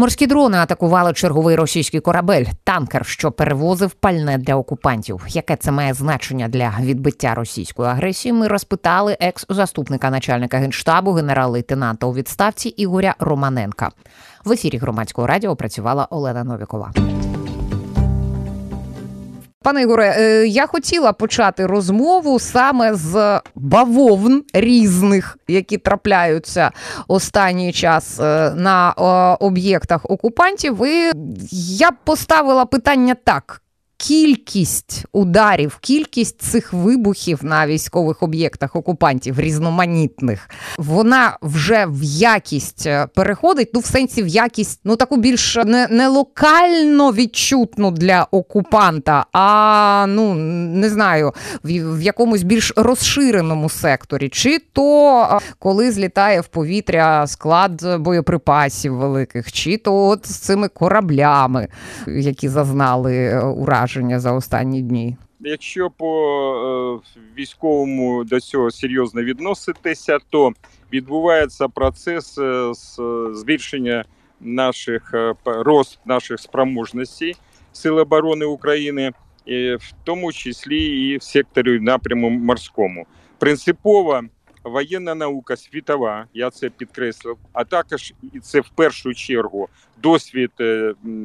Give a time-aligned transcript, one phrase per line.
[0.00, 5.24] Морські дрони атакували черговий російський корабель, танкер, що перевозив пальне для окупантів.
[5.28, 8.32] Яке це має значення для відбиття російської агресії?
[8.32, 13.90] Ми розпитали екс-заступника начальника генштабу, генерал-лейтенанта у відставці Ігоря Романенка.
[14.44, 16.92] В ефірі громадського радіо працювала Олена Новікова.
[19.62, 26.70] Пане Ігоре, е, я хотіла почати розмову саме з бавовн різних, які трапляються
[27.08, 28.92] останній час е, на
[29.40, 30.86] об'єктах окупантів.
[30.86, 31.12] І
[31.78, 33.62] я поставила питання так:
[33.98, 43.06] кількість ударів, кількість цих вибухів на військових об'єктах окупантів різноманітних, вона вже в якість е,
[43.14, 43.70] переходить.
[43.74, 50.06] Ну, в сенсі в якість, ну таку більш не не локально відчутну для окупанта, а
[50.08, 56.46] ну не знаю, в, в якомусь більш розширеному секторі, чи то е, коли злітає в
[56.46, 61.68] повітря склад боєприпасів великих, чи то от з цими кораблями,
[62.06, 65.16] які зазнали е, ураження враження за останні дні?
[65.40, 70.52] Якщо по е, військовому до цього серйозно відноситися, то
[70.92, 72.72] відбувається процес е,
[73.32, 74.04] збільшення
[74.40, 77.36] наших е, рост наших спроможностей
[77.72, 79.12] Сил оборони України,
[79.80, 83.06] в тому числі і в секторі напряму морському.
[83.38, 84.20] Принципово
[84.64, 89.68] воєнна наука світова, я це підкреслив, а також і це в першу чергу
[90.02, 90.50] досвід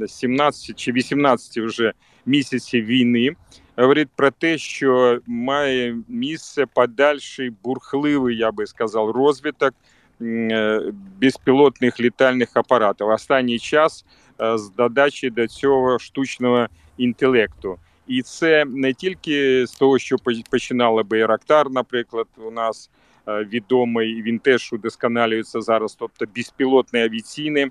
[0.08, 1.94] 17 чи 18 вже
[2.26, 3.36] місяців війни.
[3.78, 9.74] Говорить про те, що має місце подальший бурхливий, я би сказав, розвиток
[10.22, 10.82] е,
[11.22, 13.08] безпілотних літальних апаратів.
[13.08, 14.06] Останній час
[14.42, 17.78] е, з додачі до цього штучного інтелекту.
[18.08, 20.16] І це не тільки з того, що
[20.52, 22.90] починала Байрактар, наприклад, у нас
[23.28, 27.68] е, відомий, він теж удосконалюється зараз, тобто безпілотні авіаційні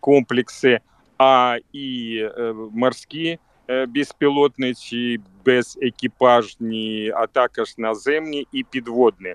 [0.00, 0.80] комплекси
[1.18, 3.38] а і е, морські
[3.70, 9.34] е, безпілотниці, безекіпажні, а також наземні і підводні.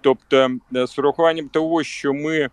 [0.00, 2.48] Тобто, е, з урахуванням того, що ми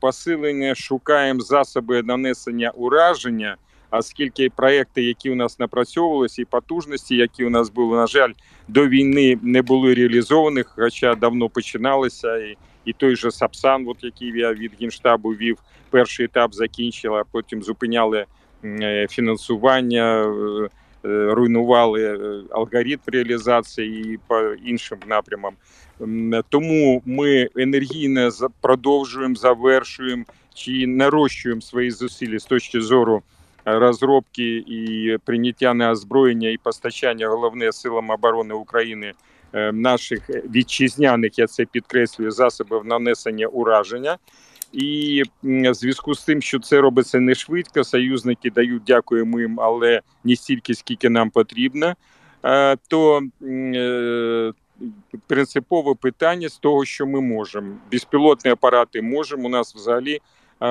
[0.00, 3.56] посилення шукаємо засоби нанесення ураження,
[3.90, 8.32] оскільки проекти, які у нас напрацьовувалися, і потужності, які у нас були, на жаль,
[8.68, 12.36] до війни не були реалізовані, хоча давно починалися.
[12.36, 12.56] І
[12.86, 15.58] і той же Сапсан, от який я від генштабу вів,
[15.90, 18.24] перший етап закінчила, потім зупиняли
[18.64, 20.68] е, фінансування, е,
[21.08, 22.18] е, руйнували
[22.50, 25.54] алгоритм реалізації і по іншим напрямам.
[26.48, 28.30] Тому ми енергійно
[28.60, 30.24] продовжуємо, завершуємо
[30.54, 33.22] чи нарощуємо свої зусилля з точки зору
[33.64, 39.12] розробки і прийняття на озброєння і постачання головне силам оборони України
[39.72, 44.18] наших вітчизняних, я це підкреслюю, засобів нанесення ураження.
[44.72, 50.00] І в зв'язку з тим, що це робиться не швидко, союзники дають, дякуємо їм, але
[50.24, 51.94] не стільки, скільки нам потрібно.
[52.44, 54.52] Е, то е,
[55.26, 57.72] принципове питання з того, що ми можемо.
[57.92, 59.46] Безпілотні апарати можемо.
[59.46, 60.20] У нас взагалі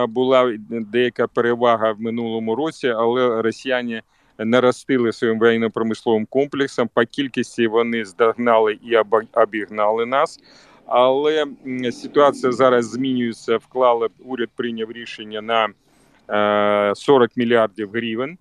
[0.07, 4.01] була деяка перевага в минулому році, але росіяни
[4.39, 6.89] наростили своїм воєнно-промисловим комплексом.
[6.93, 8.97] По кількості вони здогнали і
[9.33, 10.39] обігнали нас.
[10.85, 11.45] Але
[11.91, 13.57] ситуація зараз змінюється.
[13.57, 18.37] Вклали уряд прийняв рішення на 40 мільярдів гривень.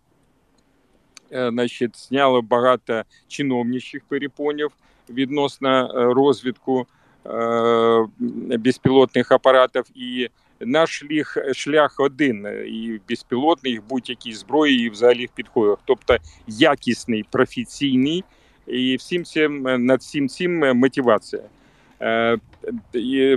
[1.34, 4.70] Е, значить, зняло багато чиновничих перепонів
[5.10, 6.86] відносно е, розвитку
[7.26, 8.06] е,
[8.58, 10.28] безпілотних апаратів і
[10.60, 15.78] наш шлях шлях один і безпілотний, будь-якій зброї, і взагалі в підходах.
[15.84, 16.16] Тобто
[16.46, 18.24] якісний, професійний,
[18.66, 21.42] і всім цим над всім цим мотивація.
[22.02, 22.38] Е,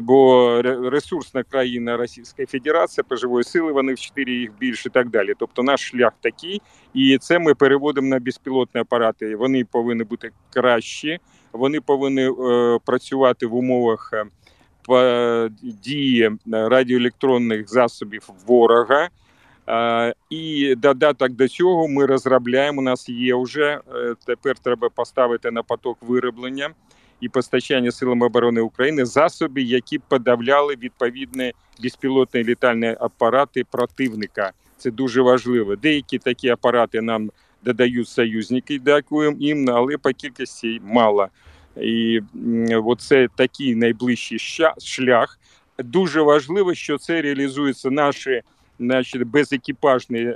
[0.01, 5.33] бо ресурсна країна Російська Федерація поживої сили, вони в 4 їх більше і так далі.
[5.39, 6.61] Тобто наш шлях такий,
[6.93, 9.35] і це ми переводимо на безпілотні апарати.
[9.35, 11.19] Вони повинні бути кращі,
[11.53, 14.25] вони повинні е, працювати в умовах е,
[15.61, 19.09] дії радіоелектронних засобів ворога.
[20.29, 22.81] І додаток до цього ми розробляємо.
[22.81, 26.69] У нас є вже е, тепер треба поставити на поток вироблення
[27.21, 34.51] і постачання силам оборони України засоби, які подавляли відповідні безпілотні літальні апарати противника.
[34.77, 35.75] Це дуже важливо.
[35.75, 37.31] Деякі такі апарати нам
[37.63, 41.27] додають союзники, дякуємо їм, але по кількості мало.
[41.81, 42.21] І
[42.85, 44.39] оце такий найближчий
[44.77, 45.39] шлях.
[45.79, 48.41] Дуже важливо, що це реалізується наші
[48.79, 50.33] значить, безекіпажні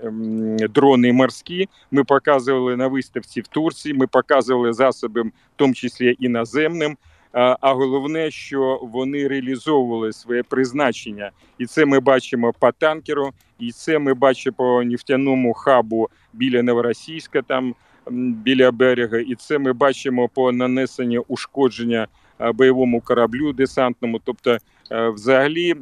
[0.70, 1.70] дрони морські.
[1.92, 3.94] Ми показували на виставці в Турції.
[3.94, 6.98] Ми показували засоби, в тому числі іноземним.
[7.34, 14.00] а головне, що вони реалізовували своє призначення, і це ми бачимо по танкеру, і це
[14.00, 17.76] ми бачимо по нефтяному хабу біля Новоросійська, там
[18.14, 22.08] біля берега, і це ми бачимо по нанесенню ушкодження
[22.54, 24.22] бойовому кораблю десантному.
[24.24, 24.58] Тобто,
[24.92, 25.74] взагалі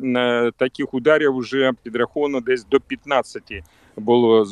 [0.58, 3.64] таких ударів вже підраховано десь до 15
[4.00, 4.44] було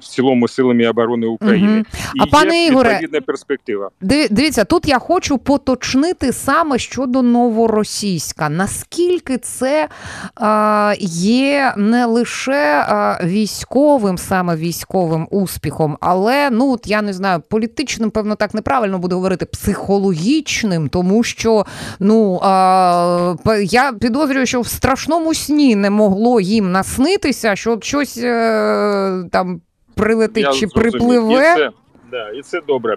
[0.00, 1.72] в цілому силами оборони України.
[1.72, 2.04] Угу.
[2.14, 3.90] І а пане Ігоре, відповідна перспектива.
[4.00, 8.48] Дивіться, тут я хочу поточнити саме щодо новоросійська.
[8.48, 9.88] Наскільки це
[10.34, 12.86] а, є не лише
[13.24, 19.14] військовим, саме військовим успіхом, але ну от я не знаю, політичним, певно, так неправильно буде
[19.14, 21.66] говорити, психологічним, тому що
[22.00, 28.18] ну а, я підозрюю, що в страшному сні не могло їм наснитися, що щось.
[28.46, 29.60] Е, там
[29.94, 31.32] прилетить Я чи припливе.
[31.32, 31.70] І це,
[32.10, 32.94] да, і це добре.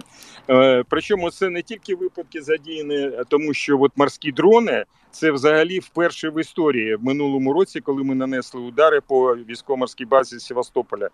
[0.50, 6.30] Е, причому це не тільки випадки задіяні, тому що от морські дрони це взагалі вперше
[6.30, 11.08] в історії в минулому році, коли ми нанесли удари по військово-морській базі Севастополя,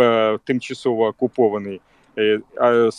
[0.00, 1.80] е, тимчасово окупований.
[2.18, 2.90] Е, е,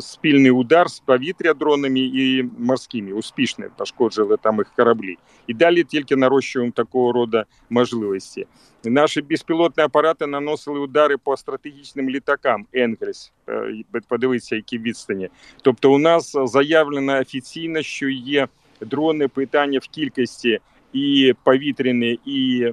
[0.00, 5.16] спільний удар з повітря дронами і морськими успішно пошкоджили там їх кораблі.
[5.46, 8.46] І далі тільки нарощуємо такого роду можливості.
[8.84, 13.32] Наші безпілотні апарати наносили удари по стратегічним літакам Енгельс.
[13.48, 15.28] Е, подивіться, які відстані.
[15.62, 18.48] Тобто, у нас заявлено офіційно, що є
[18.80, 20.58] дрони питання в кількості.
[20.92, 22.72] І повітряні, і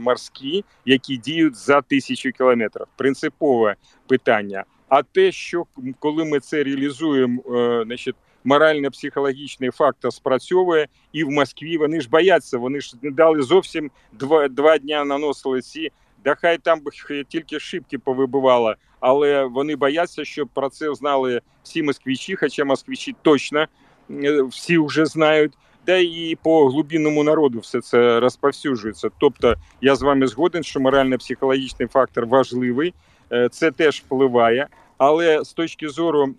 [0.00, 2.86] морські, які діють за тисячу кілометрів.
[2.96, 3.76] Принципове
[4.06, 4.64] питання.
[4.88, 5.64] А те, що
[5.98, 12.58] коли ми це реалізуємо, е, значить, морально-психологічний фактор спрацьовує, і в Москві вони ж бояться.
[12.58, 15.90] Вони ж не дали зовсім два два дня наносили ці.
[16.24, 16.80] Да хай там
[17.28, 23.66] тільки шибки повибивало, але вони бояться, щоб про це знали всі москвичі, хоча москвичі точно
[24.10, 25.52] е, всі вже знають.
[25.86, 29.08] Да і по глубинному народу все це розповсюджується.
[29.18, 32.94] Тобто я з вами згоден, що морально-психологічний фактор важливий.
[33.32, 34.66] Е, це теж впливає.
[34.98, 36.34] Але з точки зору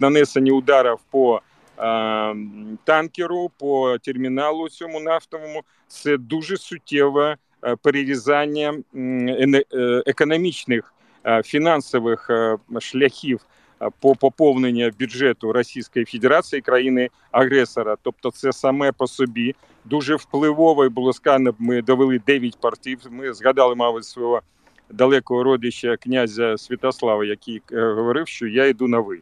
[0.00, 1.40] нанесення ударів по
[1.78, 2.36] е,
[2.84, 8.74] танкеру, по терміналу цьому нафтовому, це дуже суттєве е, перерізання
[10.06, 10.92] економічних
[11.44, 12.30] фінансових
[12.80, 13.40] шляхів
[14.00, 17.96] по поповненню бюджету Російської Федерації країни агресора.
[18.02, 19.54] Тобто, це саме по собі
[19.84, 22.98] дуже впливово і було сказано, Ми довели 9 партів.
[23.10, 24.42] Ми згадали, мабуть, свого
[24.90, 29.20] далекого родича князя Святослава, який е, говорив, що я йду на ви.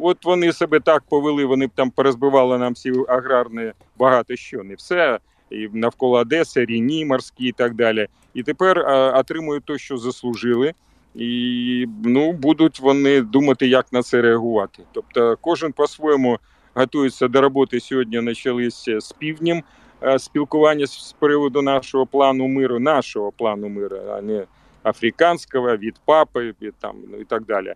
[0.00, 4.74] От вони себе так повели, вони б там порозбивали нам всі аграрні багато що, не
[4.74, 5.18] все.
[5.50, 8.06] І навколо Одеси, Ріні, морські і так далі.
[8.34, 10.72] І тепер а, отримують те, що заслужили,
[11.14, 14.82] і ну будуть вони думати, як на це реагувати.
[14.92, 16.38] Тобто, кожен по-своєму
[16.74, 17.80] готується до роботи.
[17.80, 19.62] Сьогодні почалися з півднем
[20.02, 24.44] е, спілкування з приводу нашого плану миру, нашого плану миру, а не
[24.82, 27.74] африканського, вид папы від там ну и так далі.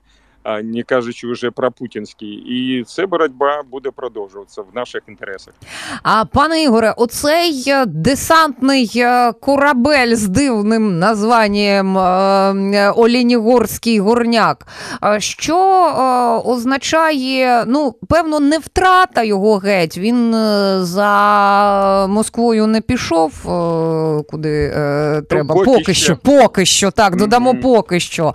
[0.65, 5.55] Не кажучи вже про путінський, і це боротьба буде продовжуватися в наших інтересах.
[6.03, 14.67] А пане Ігоре, оцей е, десантний е, корабель з дивним названням е, Олінігорський горняк,
[15.19, 15.57] що
[16.47, 19.99] означає, ну певно, не втрата його геть.
[19.99, 20.33] Він
[20.85, 23.33] за Москвою не пішов
[24.31, 24.71] куди
[25.29, 25.55] треба.
[25.55, 27.63] Поки, поки що, поки що так, додамо mm-hmm.
[27.63, 28.35] поки що.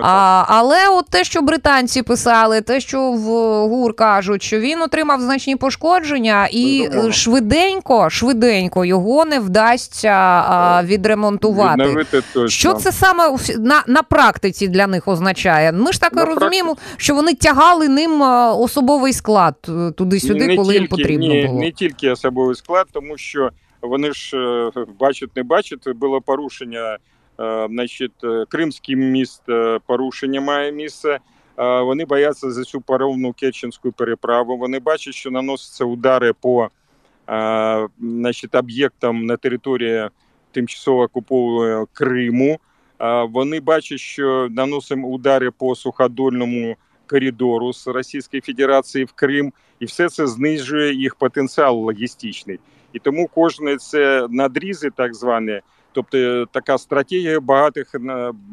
[0.00, 3.24] А, Але от те, що британці писали, те, що в
[3.68, 7.12] ГУР кажуть, що він отримав значні пошкодження, і Безумовно.
[7.12, 12.06] швиденько, швиденько його не вдасться а, відремонтувати.
[12.46, 15.72] Що це саме на на практиці для них означає?
[15.72, 18.22] Ми ж так і розуміємо, що вони тягали ним
[18.60, 21.60] особовий склад е, туди-сюди, не коли тільки, їм потрібно ні, було.
[21.60, 23.50] Не тільки особовий склад, тому що
[23.82, 26.98] вони ж е, бачать, не бачать, було порушення.
[27.40, 28.12] Е, значить,
[28.48, 29.42] Кримський міст
[29.86, 31.18] порушення має місце.
[31.56, 34.56] Вони бояться за цю паровну Керченську переправу.
[34.56, 36.68] Вони бачать, що наносяться удари по
[38.00, 40.08] значить, об'єктам на території
[40.52, 42.58] тимчасово окупованого Криму.
[43.28, 50.08] Вони бачать, що наносимо удари по суходольному коридору з Російської Федерації в Крим, і все
[50.08, 52.58] це знижує їх потенціал логістичний.
[52.92, 55.60] І тому кожне це надрізи, так звані.
[55.92, 57.94] Тобто е, така стратегія багатих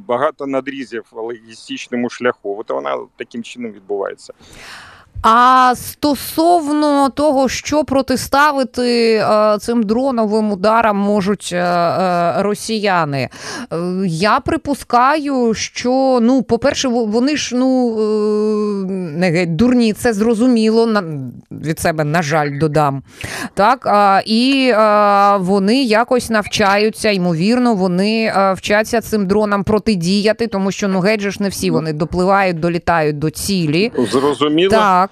[0.08, 2.60] багато надрізів логістичному шляху.
[2.60, 4.34] От вона таким чином відбувається.
[5.22, 13.30] А стосовно того, що протиставити е, цим дроновим ударам можуть е, е, росіяни,
[14.06, 17.96] я припускаю, що ну, по-перше, вони ж ну
[18.88, 21.04] не геть дурні, це зрозуміло.
[21.52, 23.04] Від себе, на жаль, додам.
[23.54, 23.88] Так,
[24.26, 24.74] І
[25.40, 31.44] вони якось навчаються, ймовірно, вони вчаться цим дронам протидіяти, тому що ну геть же ж
[31.44, 33.92] не всі вони допливають, долітають до цілі.
[34.12, 34.70] Зрозуміло.
[34.70, 35.09] Так.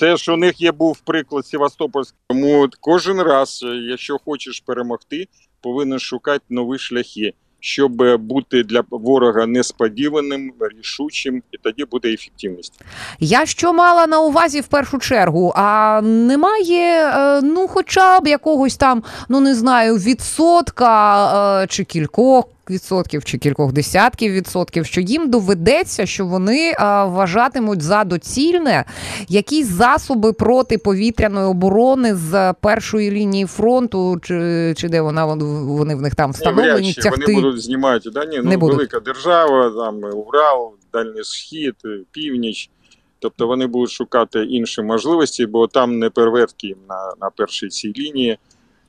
[0.00, 0.16] Це і...
[0.16, 2.20] ж у них є був приклад Севастопольського.
[2.28, 5.28] Тому кожен раз, якщо хочеш перемогти,
[5.60, 7.34] повинен шукати нові шляхи
[7.64, 12.80] щоб бути для ворога несподіваним, рішучим, і тоді буде ефективність.
[13.20, 15.52] Я що мала на увазі в першу чергу?
[15.56, 22.44] А немає е, ну, хоча б якогось там, ну не знаю, відсотка е, чи кількох
[22.70, 28.84] відсотків чи кількох десятків відсотків, що їм доведеться, що вони вважатимуть за доцільне
[29.28, 36.14] якісь засоби протиповітряної оборони з першої лінії фронту, чи чи де вона вони в них
[36.14, 36.86] там встановлені.
[36.86, 37.20] Ні, тягти.
[37.26, 38.24] Вони будуть знімати да?
[38.24, 41.74] Ні, ну, не велика держава, там Урал, Дальній Схід,
[42.10, 42.70] Північ.
[43.18, 48.38] Тобто вони будуть шукати інші можливості, бо там не перевертки на на першій цій лінії.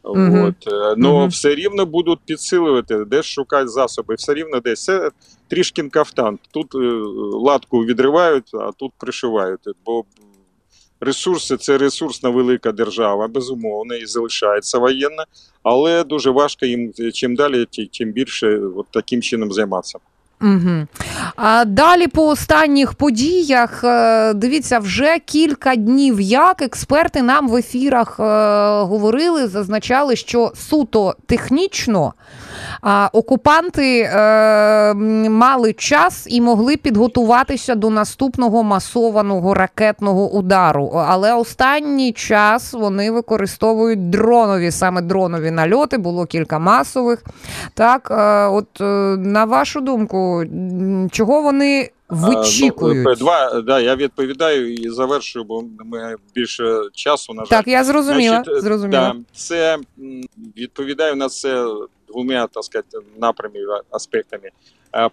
[0.06, 0.48] Угу.
[0.48, 0.56] От.
[0.98, 1.28] Ну угу.
[1.28, 5.12] все рівно будуть підсилювати, десь шукати засоби, все рівно десь це
[5.48, 6.40] трішки кафтан.
[6.52, 6.78] Тут е,
[7.38, 9.60] латку відривають, а тут пришивають.
[9.86, 10.04] Бо
[11.00, 15.26] ресурси це ресурсна велика держава, безумовно, і залишається воєнна,
[15.64, 17.66] але дуже важко їм чим далі,
[18.00, 20.00] тим більше от таким чином займатися.
[20.46, 20.88] Угу.
[21.36, 28.20] А Далі по останніх подіях е, дивіться, вже кілька днів як експерти нам в ефірах
[28.20, 28.24] е,
[28.84, 32.14] говорили, зазначали, що суто технічно
[33.12, 34.94] окупанти е,
[35.30, 40.92] мали час і могли підготуватися до наступного масованого ракетного удару.
[41.08, 45.98] Але останній час вони використовують дронові, саме дронові нальоти.
[45.98, 47.24] Було кілька масових.
[47.74, 48.08] Так,
[48.52, 48.68] от
[49.20, 50.35] на вашу думку
[51.12, 53.06] чого вони ну, вичікують?
[53.08, 57.58] Ну, два да, я відповідаю і завершую, бо ми більше часу на жаль.
[57.58, 58.44] Так, я зрозуміла.
[58.44, 59.14] Значить, зрозуміла.
[59.14, 59.78] Да, це
[60.58, 61.66] відповідаю на це
[62.08, 64.50] двома так сказати, напрямами аспектами.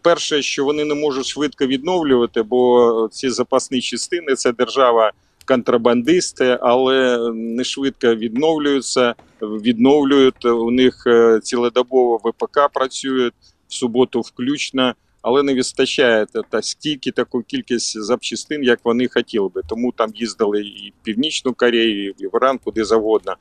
[0.03, 5.13] Перше, що вони не можуть швидко відновлювати, бо ці запасні частини це держава.
[5.45, 13.35] Контрабандисти, але не швидко відновлюються, відновлюють у них е, цілодобово ВПК працюють
[13.69, 19.63] в суботу, включно але не вистачає та стільки таку кількість запчастин, як вони хотіли би.
[19.69, 23.35] Тому там їздили і в Північну Корею, і в Іран, куди завгодно.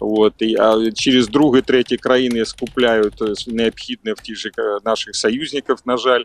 [0.00, 5.16] От і а через другі, треті країни скупляють е, необхідне в тих же е, наших
[5.16, 6.22] союзників, на жаль.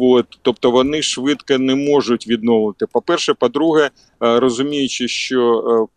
[0.00, 2.86] От, тобто вони швидко не можуть відновити.
[2.86, 3.90] По перше, по-друге, е,
[4.40, 5.88] розуміючи, що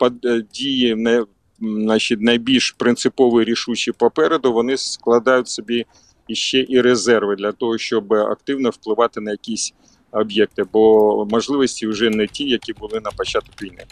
[0.54, 1.26] дії не
[1.60, 5.86] значить, найбільш принципові рішучі попереду, вони складають собі
[6.28, 9.74] і ще і резерви для того, щоб активно впливати на якісь
[10.12, 13.84] об'єкти, бо можливості вже не ті, які були на початку війни.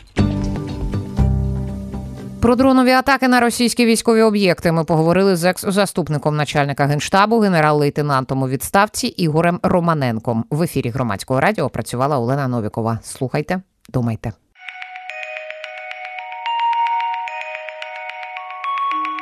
[2.43, 8.47] Про дронові атаки на російські військові об'єкти ми поговорили з екс-заступником начальника генштабу, генерал-лейтенантом у
[8.47, 10.45] відставці Ігорем Романенком.
[10.49, 12.99] В ефірі громадського радіо працювала Олена Новікова.
[13.03, 14.33] Слухайте, думайте.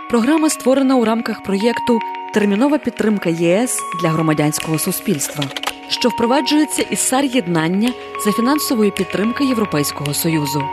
[0.10, 2.00] Програма створена у рамках проєкту
[2.34, 5.44] термінова підтримка ЄС для громадянського суспільства,
[5.90, 7.94] що впроваджується із сар єднання
[8.26, 10.64] за фінансової підтримки Європейського союзу.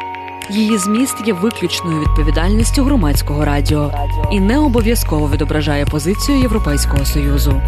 [0.50, 3.92] Її зміст є виключною відповідальністю громадського радіо
[4.32, 7.62] і не обов'язково відображає позицію Європейського союзу.